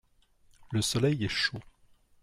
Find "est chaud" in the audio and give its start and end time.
1.25-1.59